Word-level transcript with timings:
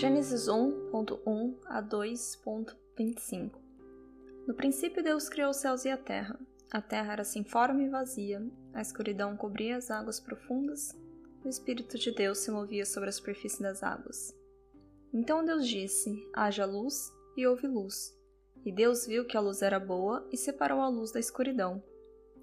Gênesis 0.00 0.48
1.1 0.48 1.56
a 1.66 1.82
2.25 1.82 3.50
No 4.46 4.54
princípio 4.54 5.04
Deus 5.04 5.28
criou 5.28 5.50
os 5.50 5.58
céus 5.58 5.84
e 5.84 5.90
a 5.90 5.96
terra. 5.98 6.40
A 6.70 6.80
terra 6.80 7.12
era 7.12 7.22
sem 7.22 7.44
forma 7.44 7.82
e 7.82 7.88
vazia, 7.90 8.42
a 8.72 8.80
escuridão 8.80 9.36
cobria 9.36 9.76
as 9.76 9.90
águas 9.90 10.18
profundas, 10.18 10.98
o 11.44 11.48
Espírito 11.50 11.98
de 11.98 12.12
Deus 12.12 12.38
se 12.38 12.50
movia 12.50 12.86
sobre 12.86 13.10
a 13.10 13.12
superfície 13.12 13.62
das 13.62 13.82
águas. 13.82 14.34
Então 15.12 15.44
Deus 15.44 15.68
disse: 15.68 16.10
Haja 16.32 16.64
luz, 16.64 17.12
e 17.36 17.46
houve 17.46 17.66
luz. 17.66 18.18
E 18.64 18.72
Deus 18.72 19.06
viu 19.06 19.26
que 19.26 19.36
a 19.36 19.40
luz 19.40 19.60
era 19.60 19.78
boa 19.78 20.26
e 20.32 20.36
separou 20.38 20.80
a 20.80 20.88
luz 20.88 21.12
da 21.12 21.20
escuridão. 21.20 21.84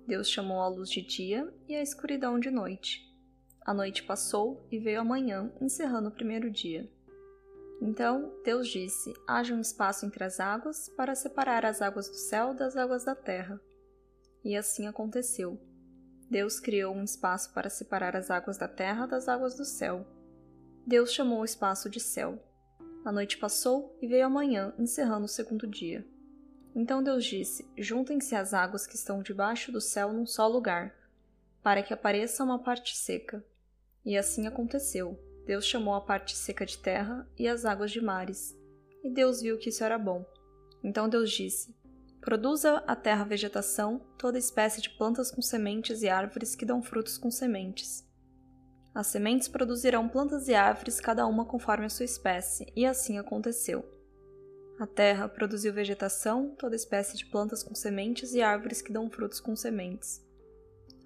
Deus 0.05 0.29
chamou 0.29 0.61
a 0.61 0.67
luz 0.67 0.91
de 0.91 1.01
dia 1.01 1.51
e 1.67 1.75
a 1.75 1.81
escuridão 1.81 2.39
de 2.39 2.51
noite. 2.51 3.01
A 3.65 3.73
noite 3.73 4.03
passou 4.03 4.63
e 4.71 4.77
veio 4.77 5.01
a 5.01 5.03
manhã, 5.03 5.51
encerrando 5.59 6.09
o 6.09 6.13
primeiro 6.13 6.51
dia. 6.51 6.87
Então 7.81 8.33
Deus 8.43 8.67
disse: 8.67 9.13
Haja 9.27 9.53
um 9.53 9.61
espaço 9.61 10.05
entre 10.05 10.23
as 10.23 10.39
águas 10.39 10.89
para 10.89 11.15
separar 11.15 11.65
as 11.65 11.81
águas 11.81 12.07
do 12.09 12.15
céu 12.15 12.53
das 12.53 12.75
águas 12.75 13.03
da 13.03 13.15
terra. 13.15 13.59
E 14.43 14.55
assim 14.55 14.87
aconteceu. 14.87 15.59
Deus 16.29 16.59
criou 16.59 16.93
um 16.93 17.03
espaço 17.03 17.53
para 17.53 17.69
separar 17.69 18.15
as 18.15 18.29
águas 18.29 18.57
da 18.57 18.67
terra 18.67 19.05
das 19.05 19.27
águas 19.27 19.55
do 19.55 19.63
céu. 19.63 20.05
Deus 20.85 21.13
chamou 21.13 21.41
o 21.41 21.45
espaço 21.45 21.89
de 21.89 21.99
céu. 21.99 22.41
A 23.05 23.11
noite 23.11 23.37
passou 23.37 23.97
e 24.01 24.07
veio 24.07 24.25
a 24.25 24.29
manhã, 24.29 24.73
encerrando 24.77 25.25
o 25.25 25.29
segundo 25.29 25.65
dia. 25.67 26.05
Então 26.75 27.01
Deus 27.01 27.25
disse: 27.25 27.65
Juntem-se 27.77 28.35
as 28.35 28.53
águas 28.53 28.85
que 28.85 28.95
estão 28.95 29.21
debaixo 29.21 29.71
do 29.71 29.79
céu 29.79 30.11
num 30.11 30.25
só 30.25 30.47
lugar, 30.47 30.93
para 31.63 31.81
que 31.81 31.93
apareça 31.93 32.43
uma 32.43 32.59
parte 32.59 32.97
seca. 32.97 33.43
E 34.05 34.17
assim 34.17 34.47
aconteceu. 34.47 35.19
Deus 35.47 35.65
chamou 35.65 35.93
a 35.93 36.01
parte 36.01 36.35
seca 36.35 36.65
de 36.65 36.77
terra 36.77 37.25
e 37.39 37.47
as 37.47 37.63
águas 37.63 37.89
de 37.89 38.01
mares. 38.01 38.53
E 39.01 39.09
Deus 39.09 39.41
viu 39.41 39.57
que 39.57 39.69
isso 39.69 39.81
era 39.81 39.97
bom. 39.97 40.25
Então 40.83 41.07
Deus 41.07 41.31
disse: 41.31 41.73
Produza 42.19 42.83
a 42.85 42.97
terra 42.97 43.23
vegetação, 43.23 43.99
toda 44.17 44.37
espécie 44.37 44.81
de 44.81 44.89
plantas 44.89 45.31
com 45.31 45.41
sementes 45.41 46.03
e 46.03 46.09
árvores 46.09 46.53
que 46.53 46.65
dão 46.65 46.83
frutos 46.83 47.17
com 47.17 47.31
sementes. 47.31 48.05
As 48.93 49.07
sementes 49.07 49.47
produzirão 49.47 50.09
plantas 50.09 50.49
e 50.49 50.53
árvores, 50.53 50.99
cada 50.99 51.25
uma 51.25 51.45
conforme 51.45 51.85
a 51.85 51.89
sua 51.89 52.03
espécie, 52.03 52.65
e 52.75 52.85
assim 52.85 53.17
aconteceu. 53.17 53.85
A 54.77 54.85
terra 54.85 55.29
produziu 55.29 55.71
vegetação, 55.71 56.53
toda 56.59 56.75
espécie 56.75 57.15
de 57.15 57.25
plantas 57.25 57.63
com 57.63 57.73
sementes 57.73 58.33
e 58.33 58.41
árvores 58.41 58.81
que 58.81 58.91
dão 58.91 59.09
frutos 59.09 59.39
com 59.39 59.55
sementes. 59.55 60.26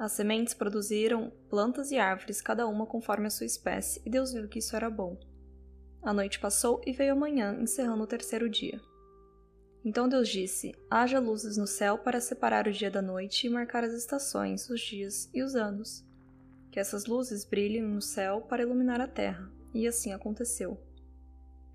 As 0.01 0.13
sementes 0.13 0.55
produziram 0.55 1.31
plantas 1.47 1.91
e 1.91 1.99
árvores, 1.99 2.41
cada 2.41 2.65
uma 2.65 2.87
conforme 2.87 3.27
a 3.27 3.29
sua 3.29 3.45
espécie, 3.45 4.01
e 4.03 4.09
Deus 4.09 4.33
viu 4.33 4.47
que 4.47 4.57
isso 4.57 4.75
era 4.75 4.89
bom. 4.89 5.15
A 6.01 6.11
noite 6.11 6.39
passou 6.39 6.81
e 6.87 6.91
veio 6.91 7.13
a 7.13 7.15
manhã, 7.15 7.55
encerrando 7.61 8.01
o 8.01 8.07
terceiro 8.07 8.49
dia. 8.49 8.81
Então 9.85 10.09
Deus 10.09 10.27
disse: 10.27 10.73
Haja 10.89 11.19
luzes 11.19 11.55
no 11.55 11.67
céu 11.67 11.99
para 11.99 12.19
separar 12.19 12.67
o 12.67 12.71
dia 12.71 12.89
da 12.89 12.99
noite 12.99 13.45
e 13.45 13.49
marcar 13.51 13.83
as 13.83 13.93
estações, 13.93 14.67
os 14.71 14.81
dias 14.81 15.29
e 15.31 15.43
os 15.43 15.55
anos. 15.55 16.03
Que 16.71 16.79
essas 16.79 17.05
luzes 17.05 17.45
brilhem 17.45 17.83
no 17.83 18.01
céu 18.01 18.41
para 18.41 18.63
iluminar 18.63 18.99
a 18.99 19.07
terra. 19.07 19.51
E 19.71 19.87
assim 19.87 20.13
aconteceu. 20.13 20.81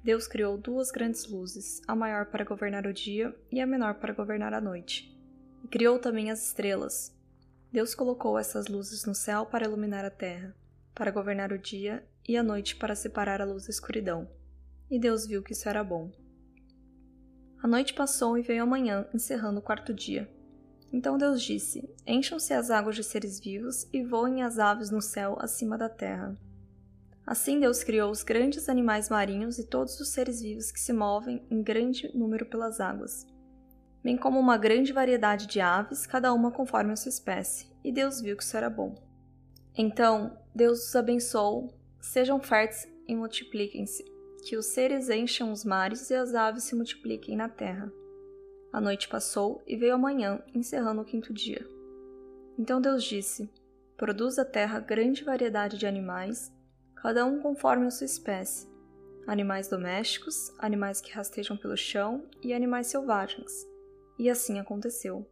Deus 0.02 0.26
criou 0.26 0.58
duas 0.58 0.90
grandes 0.90 1.28
luzes, 1.28 1.80
a 1.86 1.94
maior 1.94 2.26
para 2.26 2.44
governar 2.44 2.88
o 2.88 2.92
dia 2.92 3.32
e 3.52 3.60
a 3.60 3.66
menor 3.66 3.94
para 4.00 4.12
governar 4.12 4.52
a 4.52 4.60
noite. 4.60 5.16
E 5.62 5.68
criou 5.68 6.00
também 6.00 6.32
as 6.32 6.44
estrelas, 6.44 7.15
Deus 7.72 7.94
colocou 7.94 8.38
essas 8.38 8.68
luzes 8.68 9.04
no 9.04 9.14
céu 9.14 9.44
para 9.44 9.66
iluminar 9.66 10.04
a 10.04 10.10
terra, 10.10 10.54
para 10.94 11.10
governar 11.10 11.52
o 11.52 11.58
dia 11.58 12.06
e 12.26 12.36
a 12.36 12.42
noite 12.42 12.76
para 12.76 12.94
separar 12.94 13.40
a 13.40 13.44
luz 13.44 13.64
da 13.64 13.70
escuridão. 13.70 14.28
E 14.90 14.98
Deus 14.98 15.26
viu 15.26 15.42
que 15.42 15.52
isso 15.52 15.68
era 15.68 15.82
bom. 15.82 16.10
A 17.62 17.66
noite 17.66 17.92
passou 17.92 18.38
e 18.38 18.42
veio 18.42 18.62
a 18.62 18.66
manhã, 18.66 19.06
encerrando 19.12 19.58
o 19.58 19.62
quarto 19.62 19.92
dia. 19.92 20.30
Então 20.92 21.18
Deus 21.18 21.42
disse: 21.42 21.92
Encham-se 22.06 22.54
as 22.54 22.70
águas 22.70 22.94
de 22.94 23.02
seres 23.02 23.40
vivos 23.40 23.88
e 23.92 24.04
voem 24.04 24.42
as 24.42 24.58
aves 24.58 24.90
no 24.90 25.02
céu 25.02 25.36
acima 25.40 25.76
da 25.76 25.88
terra. 25.88 26.36
Assim 27.26 27.58
Deus 27.58 27.82
criou 27.82 28.10
os 28.10 28.22
grandes 28.22 28.68
animais 28.68 29.08
marinhos 29.08 29.58
e 29.58 29.66
todos 29.66 29.98
os 29.98 30.10
seres 30.10 30.40
vivos 30.40 30.70
que 30.70 30.80
se 30.80 30.92
movem 30.92 31.44
em 31.50 31.60
grande 31.60 32.16
número 32.16 32.46
pelas 32.46 32.78
águas 32.78 33.26
bem 34.06 34.16
como 34.16 34.38
uma 34.38 34.56
grande 34.56 34.92
variedade 34.92 35.48
de 35.48 35.60
aves, 35.60 36.06
cada 36.06 36.32
uma 36.32 36.52
conforme 36.52 36.92
a 36.92 36.96
sua 36.96 37.08
espécie, 37.08 37.66
e 37.82 37.90
Deus 37.90 38.20
viu 38.20 38.36
que 38.36 38.44
isso 38.44 38.56
era 38.56 38.70
bom. 38.70 38.94
Então 39.76 40.38
Deus 40.54 40.86
os 40.86 40.94
abençoou, 40.94 41.76
sejam 42.00 42.40
férteis 42.40 42.86
e 43.08 43.16
multipliquem-se, 43.16 44.04
que 44.46 44.56
os 44.56 44.66
seres 44.66 45.10
encham 45.10 45.50
os 45.50 45.64
mares 45.64 46.08
e 46.08 46.14
as 46.14 46.36
aves 46.36 46.62
se 46.62 46.76
multipliquem 46.76 47.36
na 47.36 47.48
terra. 47.48 47.92
A 48.72 48.80
noite 48.80 49.08
passou 49.08 49.60
e 49.66 49.76
veio 49.76 49.94
a 49.94 49.98
manhã, 49.98 50.40
encerrando 50.54 51.02
o 51.02 51.04
quinto 51.04 51.34
dia. 51.34 51.66
Então 52.56 52.80
Deus 52.80 53.02
disse: 53.02 53.50
Produz 53.96 54.38
a 54.38 54.44
terra 54.44 54.78
grande 54.78 55.24
variedade 55.24 55.76
de 55.76 55.84
animais, 55.84 56.52
cada 56.94 57.26
um 57.26 57.40
conforme 57.40 57.86
a 57.86 57.90
sua 57.90 58.04
espécie, 58.04 58.68
animais 59.26 59.66
domésticos, 59.66 60.54
animais 60.60 61.00
que 61.00 61.10
rastejam 61.10 61.56
pelo 61.56 61.76
chão 61.76 62.22
e 62.40 62.54
animais 62.54 62.86
selvagens 62.86 63.74
e 64.18 64.30
assim 64.30 64.58
aconteceu. 64.58 65.26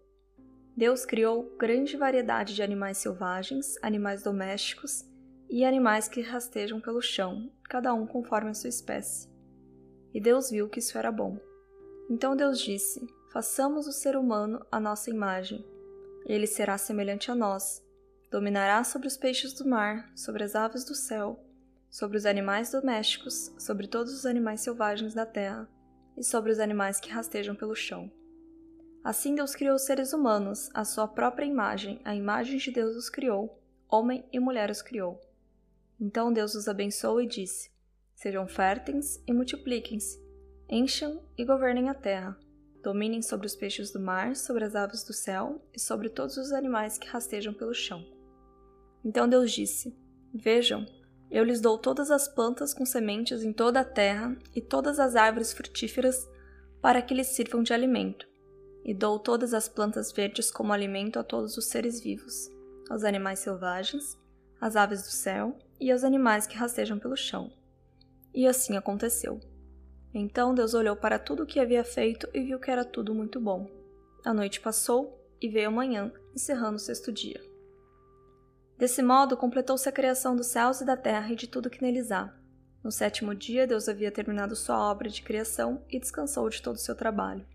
Deus 0.76 1.06
criou 1.06 1.54
grande 1.56 1.96
variedade 1.96 2.54
de 2.54 2.62
animais 2.62 2.98
selvagens, 2.98 3.76
animais 3.80 4.22
domésticos 4.22 5.04
e 5.48 5.64
animais 5.64 6.08
que 6.08 6.20
rastejam 6.20 6.80
pelo 6.80 7.00
chão, 7.00 7.50
cada 7.64 7.94
um 7.94 8.06
conforme 8.06 8.50
a 8.50 8.54
sua 8.54 8.68
espécie. 8.68 9.28
E 10.12 10.20
Deus 10.20 10.50
viu 10.50 10.68
que 10.68 10.80
isso 10.80 10.98
era 10.98 11.12
bom. 11.12 11.38
Então 12.10 12.36
Deus 12.36 12.60
disse: 12.60 13.06
Façamos 13.32 13.86
o 13.86 13.92
ser 13.92 14.16
humano 14.16 14.64
à 14.70 14.80
nossa 14.80 15.10
imagem. 15.10 15.64
Ele 16.26 16.46
será 16.46 16.76
semelhante 16.76 17.30
a 17.30 17.34
nós. 17.34 17.82
Dominará 18.30 18.82
sobre 18.82 19.06
os 19.06 19.16
peixes 19.16 19.52
do 19.52 19.68
mar, 19.68 20.10
sobre 20.16 20.42
as 20.42 20.56
aves 20.56 20.84
do 20.84 20.94
céu, 20.94 21.38
sobre 21.88 22.16
os 22.16 22.26
animais 22.26 22.72
domésticos, 22.72 23.52
sobre 23.58 23.86
todos 23.86 24.12
os 24.12 24.26
animais 24.26 24.60
selvagens 24.60 25.14
da 25.14 25.24
terra 25.24 25.68
e 26.16 26.24
sobre 26.24 26.50
os 26.50 26.58
animais 26.58 26.98
que 26.98 27.10
rastejam 27.10 27.54
pelo 27.54 27.76
chão. 27.76 28.10
Assim 29.04 29.34
Deus 29.34 29.54
criou 29.54 29.76
os 29.76 29.82
seres 29.82 30.14
humanos, 30.14 30.70
a 30.72 30.82
sua 30.82 31.06
própria 31.06 31.44
imagem, 31.44 32.00
a 32.06 32.16
imagem 32.16 32.56
de 32.56 32.70
Deus 32.70 32.96
os 32.96 33.10
criou, 33.10 33.60
homem 33.86 34.24
e 34.32 34.40
mulher 34.40 34.70
os 34.70 34.80
criou. 34.80 35.20
Então 36.00 36.32
Deus 36.32 36.54
os 36.54 36.68
abençoou 36.68 37.20
e 37.20 37.26
disse: 37.26 37.70
Sejam 38.14 38.48
férteis 38.48 39.22
e 39.26 39.32
multipliquem-se, 39.34 40.18
encham 40.70 41.22
e 41.36 41.44
governem 41.44 41.90
a 41.90 41.94
terra, 41.94 42.34
dominem 42.82 43.20
sobre 43.20 43.46
os 43.46 43.54
peixes 43.54 43.92
do 43.92 44.00
mar, 44.00 44.34
sobre 44.36 44.64
as 44.64 44.74
aves 44.74 45.04
do 45.04 45.12
céu 45.12 45.62
e 45.74 45.78
sobre 45.78 46.08
todos 46.08 46.38
os 46.38 46.50
animais 46.50 46.96
que 46.96 47.06
rastejam 47.06 47.52
pelo 47.52 47.74
chão. 47.74 48.02
Então 49.04 49.28
Deus 49.28 49.52
disse: 49.52 49.94
Vejam, 50.32 50.86
eu 51.30 51.44
lhes 51.44 51.60
dou 51.60 51.76
todas 51.76 52.10
as 52.10 52.26
plantas 52.26 52.72
com 52.72 52.86
sementes 52.86 53.42
em 53.42 53.52
toda 53.52 53.80
a 53.80 53.84
terra 53.84 54.34
e 54.56 54.62
todas 54.62 54.98
as 54.98 55.14
árvores 55.14 55.52
frutíferas 55.52 56.26
para 56.80 57.02
que 57.02 57.12
lhes 57.12 57.26
sirvam 57.26 57.62
de 57.62 57.74
alimento 57.74 58.32
e 58.84 58.92
dou 58.92 59.18
todas 59.18 59.54
as 59.54 59.68
plantas 59.68 60.12
verdes 60.12 60.50
como 60.50 60.72
alimento 60.72 61.18
a 61.18 61.24
todos 61.24 61.56
os 61.56 61.66
seres 61.66 62.00
vivos, 62.00 62.50
aos 62.90 63.02
animais 63.02 63.38
selvagens, 63.38 64.18
às 64.60 64.76
aves 64.76 65.02
do 65.02 65.08
céu 65.08 65.58
e 65.80 65.90
aos 65.90 66.04
animais 66.04 66.46
que 66.46 66.56
rastejam 66.56 66.98
pelo 66.98 67.16
chão. 67.16 67.50
E 68.34 68.46
assim 68.46 68.76
aconteceu. 68.76 69.40
Então 70.12 70.54
Deus 70.54 70.74
olhou 70.74 70.94
para 70.94 71.18
tudo 71.18 71.42
o 71.42 71.46
que 71.46 71.58
havia 71.58 71.84
feito 71.84 72.28
e 72.34 72.40
viu 72.40 72.60
que 72.60 72.70
era 72.70 72.84
tudo 72.84 73.14
muito 73.14 73.40
bom. 73.40 73.68
A 74.24 74.34
noite 74.34 74.60
passou 74.60 75.20
e 75.40 75.48
veio 75.48 75.68
a 75.68 75.72
manhã, 75.72 76.12
encerrando 76.34 76.76
o 76.76 76.78
sexto 76.78 77.10
dia. 77.10 77.40
Desse 78.76 79.02
modo, 79.02 79.36
completou-se 79.36 79.88
a 79.88 79.92
criação 79.92 80.34
dos 80.34 80.48
céus 80.48 80.80
e 80.80 80.84
da 80.84 80.96
terra 80.96 81.32
e 81.32 81.36
de 81.36 81.46
tudo 81.46 81.70
que 81.70 81.82
neles 81.82 82.10
há. 82.10 82.34
No 82.82 82.90
sétimo 82.90 83.34
dia, 83.34 83.66
Deus 83.66 83.88
havia 83.88 84.10
terminado 84.10 84.54
sua 84.54 84.90
obra 84.90 85.08
de 85.08 85.22
criação 85.22 85.82
e 85.88 85.98
descansou 85.98 86.48
de 86.48 86.60
todo 86.60 86.76
o 86.76 86.80
seu 86.80 86.94
trabalho. 86.94 87.46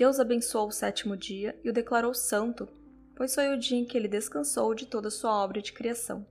Deus 0.00 0.18
abençoou 0.18 0.68
o 0.68 0.72
sétimo 0.72 1.14
dia 1.14 1.60
e 1.62 1.68
o 1.68 1.74
declarou 1.74 2.14
santo, 2.14 2.66
pois 3.14 3.34
foi 3.34 3.54
o 3.54 3.58
dia 3.58 3.76
em 3.76 3.84
que 3.84 3.98
ele 3.98 4.08
descansou 4.08 4.74
de 4.74 4.86
toda 4.86 5.08
a 5.08 5.10
sua 5.10 5.30
obra 5.30 5.60
de 5.60 5.74
criação. 5.74 6.26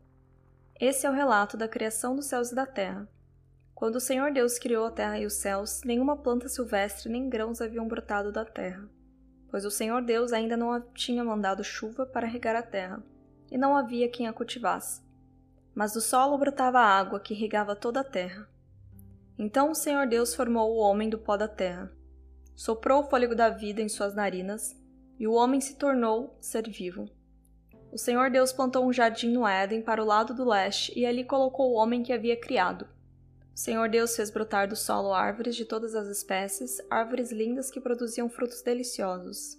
Esse 0.79 1.05
é 1.05 1.09
o 1.09 1.13
relato 1.13 1.55
da 1.55 1.67
criação 1.67 2.15
dos 2.15 2.25
céus 2.25 2.51
e 2.51 2.55
da 2.55 2.65
terra. 2.65 3.07
Quando 3.75 3.97
o 3.97 3.99
Senhor 3.99 4.31
Deus 4.31 4.57
criou 4.57 4.87
a 4.87 4.91
terra 4.91 5.19
e 5.19 5.25
os 5.27 5.35
céus, 5.35 5.83
nenhuma 5.83 6.17
planta 6.17 6.49
silvestre 6.49 7.11
nem 7.11 7.29
grãos 7.29 7.61
haviam 7.61 7.87
brotado 7.87 8.31
da 8.31 8.43
terra, 8.43 8.89
pois 9.51 9.63
o 9.65 9.69
Senhor 9.69 10.01
Deus 10.01 10.33
ainda 10.33 10.57
não 10.57 10.81
tinha 10.95 11.23
mandado 11.23 11.63
chuva 11.63 12.07
para 12.07 12.25
regar 12.25 12.55
a 12.55 12.63
terra, 12.63 13.03
e 13.51 13.55
não 13.55 13.77
havia 13.77 14.09
quem 14.09 14.27
a 14.27 14.33
cultivasse. 14.33 15.03
Mas 15.75 15.93
do 15.93 16.01
solo 16.01 16.39
brotava 16.39 16.79
água 16.79 17.19
que 17.19 17.35
regava 17.35 17.75
toda 17.75 17.99
a 17.99 18.03
terra. 18.03 18.49
Então 19.37 19.69
o 19.69 19.75
Senhor 19.75 20.07
Deus 20.07 20.33
formou 20.33 20.71
o 20.71 20.79
homem 20.79 21.07
do 21.07 21.19
pó 21.19 21.37
da 21.37 21.47
terra 21.47 21.98
soprou 22.59 22.99
o 22.99 23.09
fôlego 23.09 23.33
da 23.33 23.47
vida 23.47 23.81
em 23.81 23.87
suas 23.87 24.13
narinas, 24.13 24.75
e 25.17 25.25
o 25.25 25.31
homem 25.31 25.61
se 25.61 25.77
tornou 25.77 26.35
ser 26.41 26.69
vivo. 26.69 27.09
O 27.89 27.97
Senhor 27.97 28.29
Deus 28.29 28.51
plantou 28.51 28.85
um 28.85 28.91
jardim 28.91 29.31
no 29.31 29.47
Éden 29.47 29.81
para 29.81 30.03
o 30.03 30.05
lado 30.05 30.33
do 30.33 30.43
leste 30.43 30.91
e 30.93 31.05
ali 31.05 31.23
colocou 31.23 31.71
o 31.71 31.75
homem 31.75 32.03
que 32.03 32.11
havia 32.11 32.35
criado. 32.35 32.85
O 33.55 33.57
Senhor 33.57 33.87
Deus 33.87 34.13
fez 34.13 34.29
brotar 34.29 34.67
do 34.67 34.75
solo 34.75 35.13
árvores 35.13 35.55
de 35.55 35.63
todas 35.63 35.95
as 35.95 36.09
espécies, 36.09 36.81
árvores 36.89 37.31
lindas 37.31 37.71
que 37.71 37.79
produziam 37.79 38.27
frutos 38.27 38.61
deliciosos. 38.61 39.57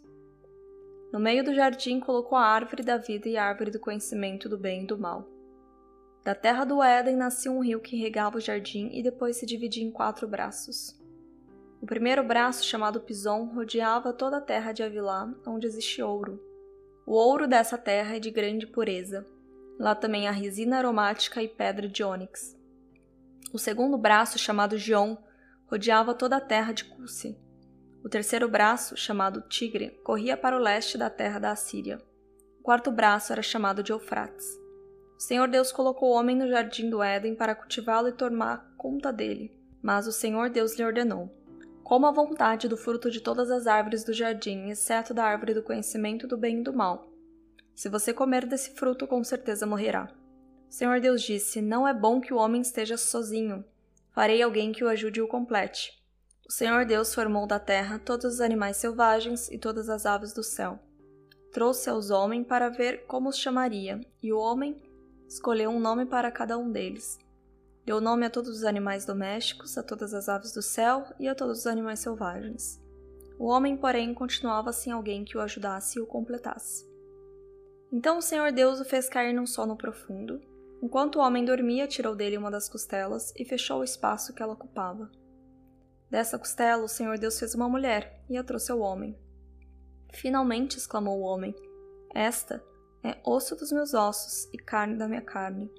No 1.11 1.19
meio 1.19 1.43
do 1.43 1.55
jardim 1.55 2.00
colocou 2.00 2.37
a 2.37 2.44
árvore 2.44 2.82
da 2.82 2.99
vida 2.99 3.31
e 3.31 3.37
a 3.38 3.44
árvore 3.47 3.70
do 3.70 3.81
conhecimento 3.81 4.47
do 4.47 4.58
bem 4.58 4.85
e 4.85 4.87
do 4.87 4.99
mal. 4.99 5.26
Da 6.23 6.35
terra 6.35 6.67
do 6.67 6.82
Éden 6.82 7.17
nascia 7.17 7.50
um 7.50 7.64
rio 7.64 7.81
que 7.81 7.97
regava 7.97 8.37
o 8.37 8.43
jardim 8.43 8.91
e 8.93 9.02
depois 9.02 9.38
se 9.38 9.47
dividia 9.47 9.82
em 9.82 9.91
quatro 9.91 10.29
braços. 10.29 11.00
O 11.81 11.87
primeiro 11.87 12.23
braço, 12.23 12.65
chamado 12.65 13.00
Pison, 13.00 13.47
rodeava 13.55 14.12
toda 14.12 14.37
a 14.37 14.41
terra 14.41 14.73
de 14.73 14.82
Avilá, 14.82 15.32
onde 15.47 15.67
existe 15.67 16.03
ouro. 16.03 16.38
O 17.06 17.12
ouro 17.15 17.49
dessa 17.49 17.79
terra 17.79 18.17
é 18.17 18.21
de 18.21 18.31
grande 18.31 18.67
pureza. 18.67 19.27
Lá 19.79 19.94
também 19.94 20.29
há 20.29 20.31
resina 20.31 20.77
aromática 20.77 21.43
e 21.43 21.49
pedra 21.49 21.88
de 21.88 22.05
ônix. 22.05 22.55
O 23.53 23.59
segundo 23.59 23.97
braço, 23.97 24.38
chamado 24.38 24.77
Gion, 24.77 25.17
rodeava 25.67 26.12
toda 26.12 26.37
a 26.37 26.41
terra 26.41 26.73
de 26.73 26.85
Cussi. 26.85 27.37
O 28.05 28.09
terceiro 28.09 28.49
braço, 28.49 28.97
chamado 28.97 29.41
Tigre, 29.49 29.91
corria 30.05 30.37
para 30.37 30.56
o 30.56 30.61
leste 30.61 30.99
da 30.99 31.09
terra 31.09 31.38
da 31.38 31.50
Assíria. 31.50 31.99
O 32.59 32.62
quarto 32.62 32.91
braço 32.91 33.33
era 33.33 33.43
chamado 33.43 33.83
de 33.83 33.91
Eufrates. 33.91 34.47
O 35.17 35.21
Senhor 35.23 35.49
Deus 35.49 35.73
colocou 35.73 36.11
o 36.11 36.15
homem 36.15 36.37
no 36.37 36.49
jardim 36.49 36.91
do 36.91 37.03
Éden 37.03 37.35
para 37.35 37.55
cultivá-lo 37.55 38.09
e 38.09 38.12
tomar 38.12 38.75
conta 38.76 39.11
dele. 39.11 39.59
Mas 39.83 40.06
o 40.06 40.12
Senhor 40.12 40.50
Deus 40.50 40.76
lhe 40.79 40.85
ordenou: 40.85 41.31
Coma 41.90 42.10
à 42.10 42.12
vontade 42.12 42.69
do 42.69 42.76
fruto 42.76 43.10
de 43.10 43.20
todas 43.20 43.50
as 43.50 43.66
árvores 43.66 44.04
do 44.04 44.12
jardim, 44.12 44.69
exceto 44.70 45.12
da 45.12 45.25
árvore 45.25 45.54
do 45.54 45.60
conhecimento 45.60 46.25
do 46.25 46.37
bem 46.37 46.60
e 46.60 46.62
do 46.62 46.72
mal. 46.72 47.10
Se 47.75 47.88
você 47.88 48.14
comer 48.14 48.46
desse 48.46 48.70
fruto, 48.76 49.08
com 49.08 49.25
certeza 49.25 49.66
morrerá. 49.66 50.08
O 50.69 50.72
Senhor 50.72 51.00
Deus 51.00 51.20
disse: 51.20 51.60
Não 51.60 51.88
é 51.88 51.92
bom 51.92 52.20
que 52.20 52.32
o 52.32 52.37
homem 52.37 52.60
esteja 52.60 52.96
sozinho. 52.96 53.64
Farei 54.12 54.40
alguém 54.40 54.70
que 54.70 54.84
o 54.84 54.88
ajude 54.88 55.19
e 55.19 55.22
o 55.25 55.26
complete. 55.26 56.00
O 56.48 56.52
Senhor 56.52 56.84
Deus 56.84 57.12
formou 57.12 57.44
da 57.44 57.58
terra 57.58 57.98
todos 57.98 58.34
os 58.34 58.40
animais 58.40 58.76
selvagens 58.76 59.50
e 59.50 59.58
todas 59.58 59.88
as 59.88 60.06
aves 60.06 60.32
do 60.32 60.44
céu. 60.44 60.78
Trouxe 61.50 61.90
aos 61.90 62.08
homens 62.08 62.46
para 62.46 62.69
ver 62.69 63.04
como 63.08 63.28
os 63.28 63.37
chamaria, 63.37 64.00
e 64.22 64.32
o 64.32 64.38
homem 64.38 64.81
escolheu 65.26 65.70
um 65.70 65.81
nome 65.81 66.06
para 66.06 66.31
cada 66.31 66.56
um 66.56 66.70
deles. 66.70 67.19
Deu 67.85 68.00
nome 68.00 68.27
a 68.27 68.31
todos 68.31 68.50
os 68.50 68.65
animais 68.65 69.05
domésticos, 69.05 69.77
a 69.79 69.82
todas 69.82 70.12
as 70.12 70.29
aves 70.29 70.53
do 70.53 70.62
céu 70.62 71.05
e 71.19 71.27
a 71.27 71.35
todos 71.35 71.61
os 71.61 71.67
animais 71.67 72.00
selvagens. 72.00 72.81
O 73.38 73.47
homem, 73.47 73.77
porém, 73.77 74.12
continuava 74.12 74.73
sem 74.73 74.93
alguém 74.93 75.25
que 75.25 75.37
o 75.37 75.41
ajudasse 75.41 75.99
e 75.99 76.03
o 76.03 76.06
completasse. 76.06 76.87
Então 77.91 78.19
o 78.19 78.23
Senhor 78.23 78.53
Deus 78.53 78.81
o 78.81 78.85
fez 78.85 79.09
cair 79.09 79.32
num 79.32 79.47
sono 79.47 79.77
profundo. 79.77 80.41
Enquanto 80.82 81.17
o 81.17 81.21
homem 81.21 81.44
dormia, 81.44 81.88
tirou 81.88 82.15
dele 82.15 82.37
uma 82.37 82.50
das 82.50 82.69
costelas 82.69 83.32
e 83.37 83.44
fechou 83.44 83.81
o 83.81 83.85
espaço 83.85 84.33
que 84.35 84.43
ela 84.43 84.53
ocupava. 84.53 85.11
Dessa 86.11 86.38
costela, 86.38 86.85
o 86.85 86.88
Senhor 86.88 87.19
Deus 87.19 87.38
fez 87.38 87.55
uma 87.55 87.69
mulher 87.69 88.23
e 88.29 88.37
a 88.37 88.44
trouxe 88.44 88.71
ao 88.73 88.81
homem. 88.81 89.19
Finalmente, 90.12 90.76
exclamou 90.76 91.19
o 91.19 91.23
homem, 91.23 91.55
esta 92.15 92.62
é 93.03 93.17
osso 93.25 93.56
dos 93.56 93.73
meus 93.73 93.94
ossos 93.94 94.49
e 94.53 94.59
carne 94.59 94.97
da 94.97 95.09
minha 95.09 95.23
carne. 95.23 95.71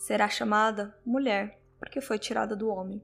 Será 0.00 0.30
chamada 0.30 0.96
mulher, 1.04 1.60
porque 1.78 2.00
foi 2.00 2.18
tirada 2.18 2.56
do 2.56 2.70
homem. 2.70 3.02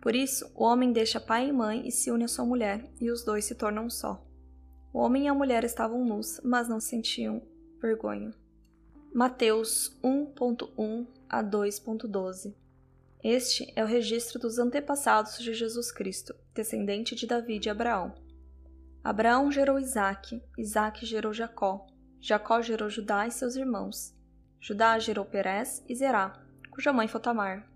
Por 0.00 0.16
isso, 0.16 0.50
o 0.54 0.64
homem 0.64 0.90
deixa 0.90 1.20
pai 1.20 1.46
e 1.46 1.52
mãe 1.52 1.86
e 1.86 1.92
se 1.92 2.10
une 2.10 2.24
à 2.24 2.28
sua 2.28 2.46
mulher, 2.46 2.90
e 2.98 3.10
os 3.10 3.22
dois 3.22 3.44
se 3.44 3.54
tornam 3.54 3.90
só. 3.90 4.26
O 4.94 4.98
homem 4.98 5.24
e 5.24 5.28
a 5.28 5.34
mulher 5.34 5.62
estavam 5.62 6.06
nus, 6.06 6.40
mas 6.42 6.70
não 6.70 6.80
sentiam 6.80 7.42
vergonha. 7.82 8.32
Mateus 9.12 9.94
1.1 10.02 11.06
a 11.28 11.44
2.12 11.44 12.54
Este 13.22 13.70
é 13.76 13.84
o 13.84 13.86
registro 13.86 14.38
dos 14.38 14.58
antepassados 14.58 15.36
de 15.36 15.52
Jesus 15.52 15.92
Cristo, 15.92 16.34
descendente 16.54 17.14
de 17.14 17.26
Davi 17.26 17.60
e 17.62 17.68
Abraão. 17.68 18.14
Abraão 19.04 19.52
gerou 19.52 19.78
Isaque, 19.78 20.42
Isaque 20.56 21.04
gerou 21.04 21.34
Jacó, 21.34 21.86
Jacó 22.18 22.62
gerou 22.62 22.88
Judá 22.88 23.26
e 23.26 23.30
seus 23.30 23.54
irmãos. 23.54 24.15
Judá 24.66 24.98
gerou 24.98 25.24
Perez 25.24 25.80
e 25.88 25.94
Zerá, 25.94 26.42
cuja 26.72 26.92
mãe 26.92 27.06
foi 27.06 27.20
Tamar. 27.20 27.70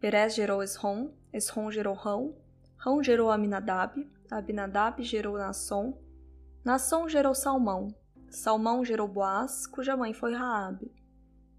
Perez 0.00 0.34
gerou 0.34 0.62
Esrom, 0.62 1.10
Esrom 1.30 1.70
gerou 1.70 1.92
Rão, 1.92 2.34
Rão 2.78 3.02
gerou 3.02 3.30
Aminadab, 3.30 4.10
Abinadab 4.30 5.02
gerou 5.02 5.36
Nasson, 5.36 6.00
Nasson 6.64 7.06
gerou 7.10 7.34
Salmão, 7.34 7.94
Salmão 8.30 8.82
gerou 8.82 9.06
Boaz, 9.06 9.66
cuja 9.66 9.98
mãe 9.98 10.14
foi 10.14 10.32
Raabe. 10.32 10.90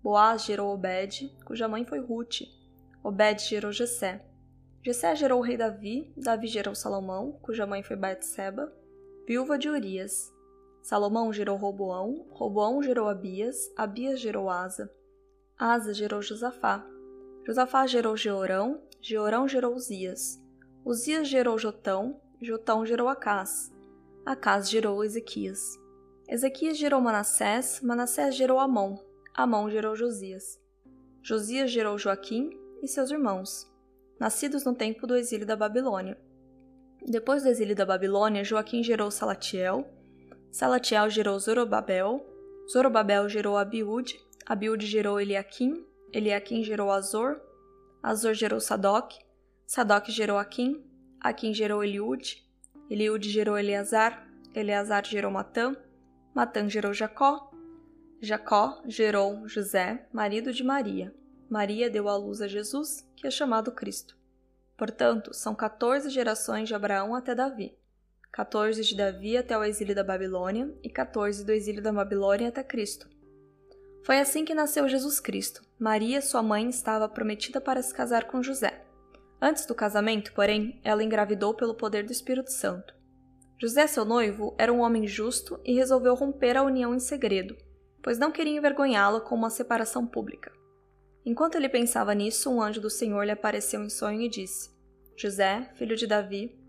Boaz 0.01 0.45
gerou 0.45 0.73
Obed, 0.73 1.31
cuja 1.45 1.67
mãe 1.67 1.85
foi 1.85 1.99
Ruth. 1.99 2.41
Obed 3.03 3.47
gerou 3.47 3.71
Jessé. 3.71 4.25
Jessé 4.81 5.15
gerou 5.15 5.41
o 5.41 5.43
rei 5.43 5.57
Davi, 5.57 6.11
Davi 6.17 6.47
gerou 6.47 6.73
Salomão, 6.73 7.33
cuja 7.33 7.67
mãe 7.67 7.83
foi 7.83 7.95
Betseba, 7.95 8.73
viúva 9.27 9.59
de 9.59 9.69
Urias. 9.69 10.34
Salomão 10.85 11.33
gerou 11.33 11.57
Roboão, 11.57 12.27
Roboão 12.29 12.79
gerou 12.83 13.09
Abias, 13.09 13.73
Abias 13.75 14.19
gerou 14.19 14.51
Asa, 14.51 14.87
Asa 15.57 15.91
gerou 15.95 16.21
Josafá, 16.21 16.85
Josafá 17.43 17.87
gerou 17.87 18.15
Georão, 18.15 18.79
Georão 19.01 19.47
gerou 19.47 19.73
Uzias, 19.73 20.39
Uzias 20.85 21.27
gerou 21.27 21.57
Jotão, 21.57 22.21
Jotão 22.39 22.85
gerou 22.85 23.07
Acás, 23.07 23.73
Acás 24.23 24.69
gerou 24.69 25.03
Ezequias. 25.03 25.59
Ezequias 26.29 26.77
gerou 26.77 27.01
Manassés, 27.01 27.81
Manassés 27.81 28.35
gerou 28.35 28.59
Amon, 28.59 28.99
Amon 29.33 29.71
gerou 29.71 29.95
Josias. 29.95 30.61
Josias 31.23 31.71
gerou 31.71 31.97
Joaquim 31.97 32.51
e 32.83 32.87
seus 32.87 33.09
irmãos, 33.09 33.67
nascidos 34.19 34.63
no 34.63 34.75
tempo 34.75 35.07
do 35.07 35.15
exílio 35.15 35.47
da 35.47 35.55
Babilônia. 35.55 36.15
Depois 37.03 37.41
do 37.41 37.49
exílio 37.49 37.75
da 37.75 37.87
Babilônia, 37.87 38.43
Joaquim 38.43 38.83
gerou 38.83 39.09
Salatiel, 39.09 39.94
Salatiel 40.55 41.09
gerou 41.09 41.37
Zorobabel, 41.37 42.25
Zorobabel 42.71 43.27
gerou 43.27 43.57
Abiúde, 43.57 44.17
Abiúde 44.45 44.87
gerou 44.87 45.19
Eliakim, 45.19 45.85
Eliakim 46.13 46.63
gerou 46.63 46.91
Azor, 46.91 47.41
Azor 48.01 48.33
gerou 48.33 48.61
Sadoc, 48.61 49.15
Sadoc 49.67 50.09
gerou 50.09 50.37
Aquim, 50.37 50.81
Aquim 51.19 51.53
gerou 51.53 51.83
Eliúde, 51.83 52.41
Eliúde 52.89 53.29
gerou 53.29 53.57
Eleazar, 53.57 54.29
Eleazar 54.53 55.05
gerou 55.05 55.29
Matã, 55.29 55.75
Matã 56.33 56.69
gerou 56.69 56.93
Jacó, 56.93 57.51
Jacó 58.21 58.81
gerou 58.85 59.45
José, 59.49 60.07
marido 60.13 60.53
de 60.53 60.63
Maria. 60.63 61.13
Maria 61.49 61.89
deu 61.89 62.07
à 62.07 62.15
luz 62.15 62.39
a 62.39 62.47
Jesus, 62.47 63.05
que 63.17 63.27
é 63.27 63.29
chamado 63.29 63.73
Cristo. 63.73 64.17
Portanto, 64.77 65.33
são 65.33 65.53
14 65.53 66.09
gerações 66.09 66.69
de 66.69 66.73
Abraão 66.73 67.13
até 67.13 67.35
Davi. 67.35 67.77
14 68.35 68.83
de 68.83 68.97
Davi 68.97 69.37
até 69.37 69.57
o 69.57 69.63
exílio 69.63 69.95
da 69.95 70.03
Babilônia 70.03 70.69
e 70.83 70.89
14 70.89 71.45
do 71.45 71.53
exílio 71.53 71.81
da 71.81 71.93
Babilônia 71.93 72.49
até 72.49 72.61
Cristo. 72.61 73.07
Foi 74.03 74.19
assim 74.19 74.43
que 74.43 74.53
nasceu 74.53 74.89
Jesus 74.89 75.21
Cristo. 75.21 75.61
Maria, 75.79 76.21
sua 76.21 76.43
mãe, 76.43 76.67
estava 76.67 77.07
prometida 77.07 77.61
para 77.61 77.81
se 77.81 77.93
casar 77.93 78.25
com 78.25 78.43
José. 78.43 78.83
Antes 79.41 79.65
do 79.65 79.73
casamento, 79.73 80.33
porém, 80.33 80.81
ela 80.83 81.01
engravidou 81.01 81.53
pelo 81.53 81.75
poder 81.75 82.05
do 82.05 82.11
Espírito 82.11 82.51
Santo. 82.51 82.93
José, 83.57 83.87
seu 83.87 84.03
noivo, 84.03 84.53
era 84.57 84.73
um 84.73 84.81
homem 84.81 85.07
justo 85.07 85.57
e 85.63 85.73
resolveu 85.73 86.13
romper 86.13 86.57
a 86.57 86.63
união 86.63 86.93
em 86.93 86.99
segredo, 86.99 87.55
pois 88.03 88.19
não 88.19 88.33
queria 88.33 88.57
envergonhá-la 88.57 89.21
com 89.21 89.33
uma 89.33 89.49
separação 89.49 90.05
pública. 90.05 90.51
Enquanto 91.25 91.55
ele 91.55 91.69
pensava 91.69 92.13
nisso, 92.13 92.51
um 92.51 92.61
anjo 92.61 92.81
do 92.81 92.89
Senhor 92.89 93.23
lhe 93.23 93.31
apareceu 93.31 93.81
em 93.81 93.89
sonho 93.89 94.19
e 94.19 94.27
disse: 94.27 94.69
José, 95.15 95.71
filho 95.75 95.95
de 95.95 96.05
Davi, 96.05 96.64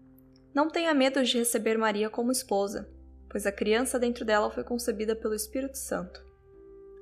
não 0.57 0.71
tenha 0.71 0.95
medo 0.95 1.23
de 1.23 1.37
receber 1.37 1.77
Maria 1.77 2.09
como 2.09 2.33
esposa, 2.33 2.89
pois 3.29 3.45
a 3.45 3.53
criança 3.53 3.99
dentro 3.99 4.25
dela 4.25 4.51
foi 4.51 4.65
concebida 4.65 5.15
pelo 5.15 5.35
Espírito 5.35 5.77
Santo. 5.77 6.25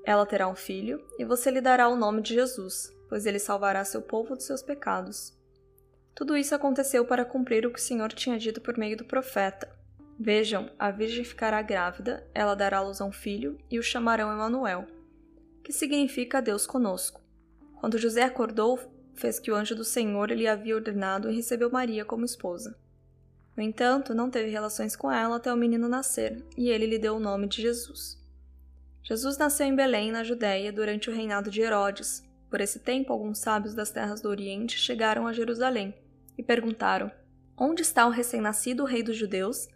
Ela 0.04 0.26
terá 0.26 0.49
um 0.49 0.56
filho, 0.56 1.00
e 1.20 1.25
você 1.25 1.52
lhe 1.52 1.61
dará 1.61 1.88
o 1.88 1.94
nome 1.94 2.20
de 2.20 2.34
Jesus, 2.34 2.92
pois 3.08 3.26
ele 3.26 3.38
salvará 3.38 3.84
seu 3.84 4.02
povo 4.02 4.34
dos 4.34 4.44
seus 4.44 4.61
pecados. 4.61 5.38
Tudo 6.16 6.37
isso 6.37 6.52
aconteceu 6.52 7.04
para 7.04 7.25
cumprir 7.25 7.64
o 7.64 7.73
que 7.73 7.78
o 7.78 7.82
Senhor 7.82 8.12
tinha 8.12 8.37
dito 8.40 8.61
por 8.61 8.76
meio 8.76 8.96
do 8.96 9.04
profeta. 9.04 9.70
Vejam, 10.18 10.68
a 10.76 10.90
virgem 10.90 11.23
ficará 11.23 11.62
grávida, 11.62 12.28
ela 12.34 12.56
dará 12.56 12.80
luz 12.80 13.00
a 13.00 13.04
um 13.04 13.12
filho, 13.12 13.56
e 13.70 13.78
o 13.78 13.84
chamarão 13.84 14.32
Emanuel, 14.32 14.84
que 15.62 15.73
significa 15.73 16.42
Deus 16.42 16.66
conosco. 16.66 17.23
Quando 17.78 17.99
José 17.99 18.25
acordou, 18.25 18.80
fez 19.14 19.38
que 19.38 19.52
o 19.52 19.54
anjo 19.54 19.76
do 19.76 19.84
Senhor 19.84 20.32
lhe 20.32 20.49
havia 20.49 20.75
ordenado 20.75 21.30
e 21.30 21.37
recebeu 21.37 21.70
Maria 21.70 22.04
como 22.04 22.25
esposa. 22.25 22.76
No 23.56 23.62
entanto, 23.62 24.14
não 24.14 24.30
teve 24.30 24.50
relações 24.50 24.96
com 24.96 25.11
ela 25.11 25.37
até 25.37 25.52
o 25.52 25.56
menino 25.56 25.88
nascer, 25.88 26.44
e 26.56 26.68
ele 26.68 26.87
lhe 26.87 26.99
deu 26.99 27.16
o 27.16 27.20
nome 27.20 27.46
de 27.46 27.62
Jesus. 27.62 28.18
Jesus 29.02 29.37
nasceu 29.37 29.66
em 29.66 29.76
Belém, 29.76 30.11
na 30.11 30.25
Judéia, 30.25 30.73
durante 30.73 31.08
o 31.08 31.14
reinado 31.14 31.50
de 31.50 31.61
Herodes. 31.61 32.25
Por 32.50 32.61
esse 32.61 32.78
tempo, 32.78 33.12
alguns 33.12 33.38
sábios 33.38 33.75
das 33.75 33.90
terras 33.90 34.20
do 34.20 34.28
Oriente 34.28 34.78
chegaram 34.78 35.26
a 35.26 35.32
Jerusalém 35.32 35.94
e 36.38 36.42
perguntaram: 36.42 37.11
Onde 37.56 37.82
está 37.82 38.06
o 38.06 38.11
recém-nascido 38.11 38.84
rei 38.84 39.02
dos 39.02 39.16
judeus? 39.16 39.68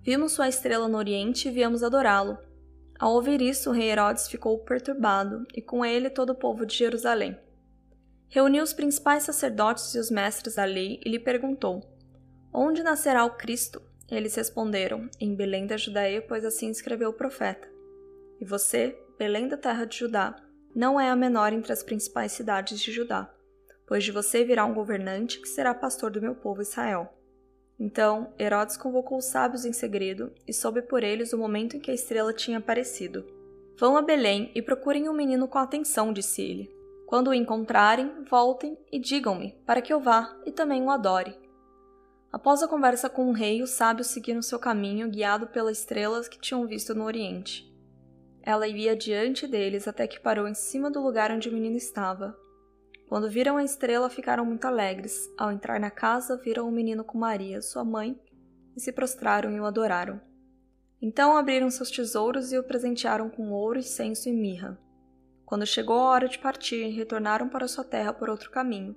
Vimos 0.00 0.32
sua 0.32 0.48
estrela 0.48 0.88
no 0.88 0.96
Oriente 0.96 1.48
e 1.48 1.50
viemos 1.50 1.82
adorá-lo. 1.82 2.38
Ao 2.98 3.12
ouvir 3.12 3.40
isso, 3.40 3.70
o 3.70 3.72
rei 3.72 3.90
Herodes 3.90 4.28
ficou 4.28 4.58
perturbado, 4.58 5.46
e 5.54 5.60
com 5.60 5.84
ele 5.84 6.10
todo 6.10 6.30
o 6.30 6.34
povo 6.34 6.66
de 6.66 6.74
Jerusalém. 6.74 7.38
reuniu 8.28 8.62
os 8.62 8.72
principais 8.72 9.24
sacerdotes 9.24 9.94
e 9.94 9.98
os 9.98 10.10
mestres 10.10 10.54
da 10.54 10.64
lei 10.64 11.00
e 11.04 11.08
lhe 11.08 11.18
perguntou: 11.18 11.82
Onde 12.52 12.82
nascerá 12.82 13.24
o 13.24 13.36
Cristo? 13.36 13.80
Eles 14.10 14.34
responderam: 14.34 15.08
Em 15.20 15.34
Belém 15.34 15.66
da 15.66 15.76
Judaia, 15.76 16.20
pois 16.20 16.44
assim 16.44 16.70
escreveu 16.70 17.10
o 17.10 17.14
profeta. 17.14 17.68
E 18.40 18.44
você, 18.44 18.98
Belém 19.18 19.46
da 19.46 19.56
terra 19.56 19.84
de 19.84 19.98
Judá, 19.98 20.34
não 20.74 20.98
é 20.98 21.10
a 21.10 21.16
menor 21.16 21.52
entre 21.52 21.72
as 21.72 21.82
principais 21.82 22.32
cidades 22.32 22.80
de 22.80 22.90
Judá, 22.90 23.32
pois 23.86 24.02
de 24.02 24.10
você 24.10 24.44
virá 24.44 24.64
um 24.64 24.74
governante 24.74 25.40
que 25.40 25.48
será 25.48 25.74
pastor 25.74 26.10
do 26.10 26.20
meu 26.20 26.34
povo 26.34 26.62
Israel. 26.62 27.12
Então 27.78 28.32
Herodes 28.38 28.76
convocou 28.76 29.18
os 29.18 29.26
sábios 29.26 29.64
em 29.64 29.72
segredo 29.72 30.32
e 30.46 30.52
soube 30.52 30.82
por 30.82 31.02
eles 31.02 31.32
o 31.32 31.38
momento 31.38 31.76
em 31.76 31.80
que 31.80 31.90
a 31.90 31.94
estrela 31.94 32.32
tinha 32.32 32.58
aparecido. 32.58 33.24
Vão 33.78 33.96
a 33.96 34.02
Belém 34.02 34.50
e 34.54 34.60
procurem 34.60 35.08
o 35.08 35.12
um 35.12 35.14
menino 35.14 35.48
com 35.48 35.58
atenção, 35.58 36.12
disse 36.12 36.42
ele. 36.42 36.70
Quando 37.06 37.28
o 37.28 37.34
encontrarem, 37.34 38.24
voltem 38.28 38.76
e 38.92 38.98
digam-me, 38.98 39.52
para 39.66 39.80
que 39.80 39.92
eu 39.92 39.98
vá 39.98 40.36
e 40.44 40.52
também 40.52 40.82
o 40.82 40.90
adore. 40.90 41.34
Após 42.32 42.62
a 42.62 42.68
conversa 42.68 43.10
com 43.10 43.28
o 43.28 43.32
rei, 43.32 43.60
os 43.60 43.70
sábios 43.70 44.06
seguiram 44.06 44.40
seu 44.40 44.58
caminho, 44.58 45.10
guiado 45.10 45.48
pelas 45.48 45.78
estrelas 45.78 46.28
que 46.28 46.40
tinham 46.40 46.66
visto 46.66 46.94
no 46.94 47.04
Oriente. 47.04 47.68
Ela 48.42 48.68
ia 48.68 48.96
diante 48.96 49.46
deles 49.46 49.88
até 49.88 50.06
que 50.06 50.20
parou 50.20 50.46
em 50.46 50.54
cima 50.54 50.90
do 50.90 51.02
lugar 51.02 51.32
onde 51.32 51.48
o 51.48 51.52
menino 51.52 51.76
estava. 51.76 52.36
Quando 53.08 53.28
viram 53.28 53.56
a 53.56 53.64
estrela, 53.64 54.08
ficaram 54.08 54.46
muito 54.46 54.64
alegres. 54.64 55.28
Ao 55.36 55.50
entrar 55.50 55.80
na 55.80 55.90
casa, 55.90 56.36
viram 56.36 56.68
o 56.68 56.72
menino 56.72 57.02
com 57.02 57.18
Maria, 57.18 57.60
sua 57.60 57.84
mãe, 57.84 58.16
e 58.76 58.80
se 58.80 58.92
prostraram 58.92 59.50
e 59.50 59.60
o 59.60 59.64
adoraram. 59.64 60.20
Então 61.02 61.36
abriram 61.36 61.68
seus 61.70 61.90
tesouros 61.90 62.52
e 62.52 62.58
o 62.58 62.62
presentearam 62.62 63.28
com 63.28 63.50
ouro, 63.50 63.80
incenso 63.80 64.28
e 64.28 64.32
mirra. 64.32 64.78
Quando 65.44 65.66
chegou 65.66 65.98
a 65.98 66.10
hora 66.10 66.28
de 66.28 66.38
partir, 66.38 66.90
retornaram 66.90 67.48
para 67.48 67.66
sua 67.66 67.82
terra 67.82 68.12
por 68.12 68.30
outro 68.30 68.50
caminho, 68.50 68.94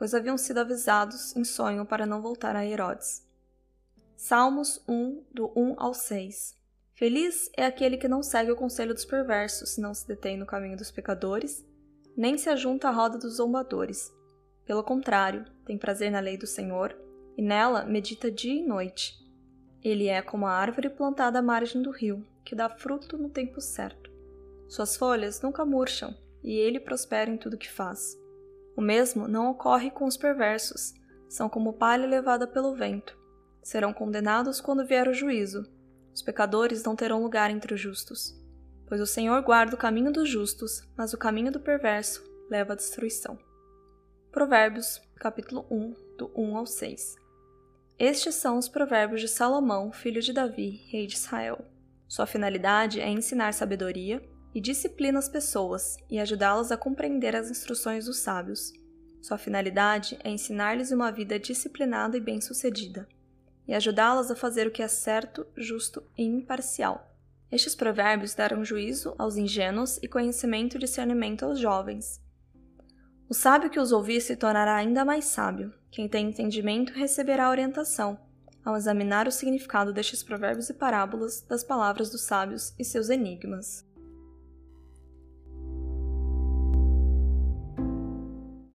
pois 0.00 0.14
haviam 0.14 0.38
sido 0.38 0.60
avisados 0.60 1.36
em 1.36 1.44
sonho 1.44 1.84
para 1.84 2.06
não 2.06 2.22
voltar 2.22 2.56
a 2.56 2.64
Herodes. 2.64 3.22
Salmos 4.16 4.82
1, 4.88 5.24
do 5.30 5.52
1 5.54 5.74
ao 5.76 5.92
6 5.92 6.56
Feliz 6.94 7.50
é 7.54 7.66
aquele 7.66 7.98
que 7.98 8.08
não 8.08 8.22
segue 8.22 8.50
o 8.50 8.56
conselho 8.56 8.94
dos 8.94 9.04
perversos, 9.04 9.76
não 9.76 9.92
se 9.92 10.08
detém 10.08 10.38
no 10.38 10.46
caminho 10.46 10.74
dos 10.74 10.90
pecadores, 10.90 11.62
nem 12.16 12.38
se 12.38 12.48
ajunta 12.48 12.88
à 12.88 12.90
roda 12.90 13.18
dos 13.18 13.36
zombadores. 13.36 14.10
Pelo 14.64 14.82
contrário, 14.82 15.44
tem 15.66 15.76
prazer 15.76 16.10
na 16.10 16.20
lei 16.20 16.38
do 16.38 16.46
Senhor, 16.46 16.96
e 17.36 17.42
nela 17.42 17.84
medita 17.84 18.30
dia 18.30 18.54
e 18.54 18.66
noite. 18.66 19.22
Ele 19.84 20.06
é 20.06 20.22
como 20.22 20.46
a 20.46 20.52
árvore 20.52 20.88
plantada 20.88 21.40
à 21.40 21.42
margem 21.42 21.82
do 21.82 21.90
rio, 21.90 22.26
que 22.42 22.54
dá 22.54 22.70
fruto 22.70 23.18
no 23.18 23.28
tempo 23.28 23.60
certo. 23.60 24.10
Suas 24.66 24.96
folhas 24.96 25.42
nunca 25.42 25.62
murcham, 25.62 26.16
e 26.42 26.56
ele 26.56 26.80
prospera 26.80 27.30
em 27.30 27.36
tudo 27.36 27.58
que 27.58 27.70
faz. 27.70 28.19
O 28.80 28.82
mesmo 28.82 29.28
não 29.28 29.50
ocorre 29.50 29.90
com 29.90 30.06
os 30.06 30.16
perversos, 30.16 30.94
são 31.28 31.50
como 31.50 31.74
palha 31.74 32.06
levada 32.06 32.46
pelo 32.46 32.74
vento. 32.74 33.14
Serão 33.62 33.92
condenados 33.92 34.58
quando 34.58 34.86
vier 34.86 35.06
o 35.06 35.12
juízo, 35.12 35.70
os 36.14 36.22
pecadores 36.22 36.82
não 36.82 36.96
terão 36.96 37.22
lugar 37.22 37.50
entre 37.50 37.74
os 37.74 37.78
justos, 37.78 38.34
pois 38.88 38.98
o 38.98 39.06
Senhor 39.06 39.42
guarda 39.42 39.74
o 39.74 39.78
caminho 39.78 40.10
dos 40.10 40.30
justos, 40.30 40.80
mas 40.96 41.12
o 41.12 41.18
caminho 41.18 41.52
do 41.52 41.60
perverso 41.60 42.24
leva 42.48 42.72
à 42.72 42.74
destruição. 42.74 43.38
Provérbios, 44.32 44.98
capítulo 45.16 45.66
1, 45.70 46.16
do 46.16 46.32
1 46.34 46.56
ao 46.56 46.64
6. 46.64 47.16
Estes 47.98 48.34
são 48.36 48.56
os 48.56 48.66
provérbios 48.66 49.20
de 49.20 49.28
Salomão, 49.28 49.92
filho 49.92 50.22
de 50.22 50.32
Davi, 50.32 50.86
rei 50.90 51.06
de 51.06 51.16
Israel. 51.16 51.66
Sua 52.08 52.24
finalidade 52.24 52.98
é 52.98 53.10
ensinar 53.10 53.52
sabedoria 53.52 54.26
e 54.54 54.60
disciplina 54.60 55.18
as 55.18 55.28
pessoas 55.28 55.96
e 56.08 56.18
ajudá-las 56.18 56.72
a 56.72 56.76
compreender 56.76 57.36
as 57.36 57.50
instruções 57.50 58.06
dos 58.06 58.18
sábios. 58.18 58.72
Sua 59.22 59.38
finalidade 59.38 60.18
é 60.24 60.30
ensinar-lhes 60.30 60.90
uma 60.90 61.10
vida 61.12 61.38
disciplinada 61.38 62.16
e 62.16 62.20
bem-sucedida 62.20 63.08
e 63.68 63.74
ajudá-las 63.74 64.30
a 64.30 64.34
fazer 64.34 64.66
o 64.66 64.70
que 64.70 64.82
é 64.82 64.88
certo, 64.88 65.46
justo 65.56 66.02
e 66.18 66.24
imparcial. 66.24 67.08
Estes 67.52 67.74
provérbios 67.74 68.34
darão 68.34 68.64
juízo 68.64 69.14
aos 69.16 69.36
ingênuos 69.36 69.98
e 70.02 70.08
conhecimento 70.08 70.76
e 70.76 70.80
discernimento 70.80 71.44
aos 71.44 71.58
jovens. 71.58 72.20
O 73.28 73.34
sábio 73.34 73.70
que 73.70 73.78
os 73.78 73.92
ouvir 73.92 74.20
se 74.20 74.34
tornará 74.34 74.74
ainda 74.74 75.04
mais 75.04 75.26
sábio. 75.26 75.72
Quem 75.90 76.08
tem 76.08 76.28
entendimento 76.28 76.92
receberá 76.92 77.48
orientação 77.48 78.18
ao 78.64 78.76
examinar 78.76 79.26
o 79.26 79.32
significado 79.32 79.92
destes 79.92 80.22
provérbios 80.22 80.68
e 80.68 80.74
parábolas 80.74 81.40
das 81.42 81.64
palavras 81.64 82.10
dos 82.10 82.22
sábios 82.22 82.74
e 82.78 82.84
seus 82.84 83.08
enigmas. 83.08 83.88